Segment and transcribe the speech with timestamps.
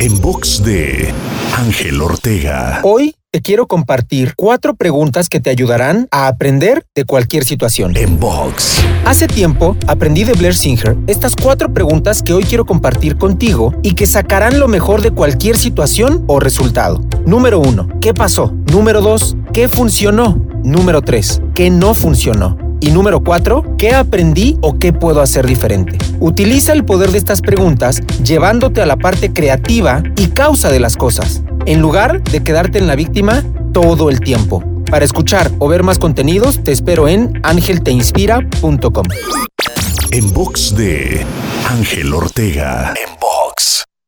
[0.00, 1.12] En box de
[1.56, 2.80] Ángel Ortega.
[2.84, 7.96] Hoy te quiero compartir cuatro preguntas que te ayudarán a aprender de cualquier situación.
[7.96, 8.82] En box.
[9.04, 13.94] Hace tiempo aprendí de Blair Singer estas cuatro preguntas que hoy quiero compartir contigo y
[13.94, 17.00] que sacarán lo mejor de cualquier situación o resultado.
[17.26, 18.54] Número uno, ¿qué pasó?
[18.72, 20.40] Número dos, ¿qué funcionó?
[20.64, 22.67] Número tres, ¿qué no funcionó?
[22.80, 25.98] Y número 4, ¿qué aprendí o qué puedo hacer diferente?
[26.20, 30.96] Utiliza el poder de estas preguntas llevándote a la parte creativa y causa de las
[30.96, 34.62] cosas, en lugar de quedarte en la víctima todo el tiempo.
[34.90, 39.06] Para escuchar o ver más contenidos, te espero en angelteinspira.com.
[40.10, 41.26] En box de
[41.68, 42.94] Ángel Ortega.
[42.96, 43.17] En.